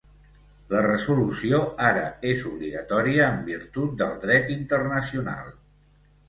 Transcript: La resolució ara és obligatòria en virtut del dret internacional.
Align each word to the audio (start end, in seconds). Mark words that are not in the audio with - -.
La 0.69 0.79
resolució 0.85 1.59
ara 1.89 2.05
és 2.29 2.45
obligatòria 2.53 3.27
en 3.35 3.45
virtut 3.51 3.95
del 4.01 4.17
dret 4.25 4.51
internacional. 4.57 5.55